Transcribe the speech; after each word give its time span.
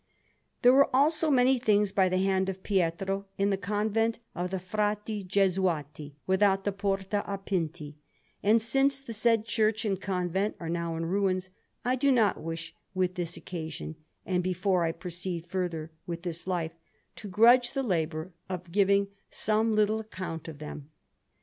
There 0.63 0.73
were 0.73 0.89
also 0.95 1.29
many 1.29 1.59
things 1.59 1.91
by 1.91 2.09
the 2.09 2.17
hand 2.17 2.49
of 2.49 2.63
Pietro 2.63 3.27
in 3.37 3.51
the 3.51 3.55
Convent 3.55 4.17
of 4.33 4.49
the 4.49 4.57
Frati 4.57 5.23
Gesuati, 5.23 6.15
without 6.25 6.63
the 6.63 6.71
Porta 6.71 7.21
a 7.31 7.37
Pinti; 7.37 7.97
and 8.41 8.59
since 8.59 8.99
the 8.99 9.13
said 9.13 9.45
church 9.45 9.85
and 9.85 10.01
convent 10.01 10.55
are 10.59 10.69
now 10.71 10.95
in 10.97 11.05
ruins, 11.05 11.51
I 11.85 11.95
do 11.97 12.11
not 12.11 12.41
wish, 12.41 12.73
with 12.95 13.13
this 13.13 13.37
occasion, 13.37 13.95
and 14.25 14.41
before 14.43 14.85
I 14.85 14.91
proceed 14.91 15.45
further 15.45 15.91
with 16.07 16.23
this 16.23 16.47
Life, 16.47 16.73
to 17.17 17.27
grudge 17.27 17.73
the 17.73 17.83
labour 17.83 18.33
of 18.49 18.71
giving 18.71 19.09
some 19.29 19.75
little 19.75 19.99
account 19.99 20.47
of 20.47 20.57
them. 20.57 20.89